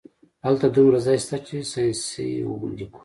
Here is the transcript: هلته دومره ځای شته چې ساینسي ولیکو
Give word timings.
هلته 0.45 0.65
دومره 0.75 0.99
ځای 1.05 1.17
شته 1.25 1.37
چې 1.47 1.55
ساینسي 1.71 2.29
ولیکو 2.61 2.99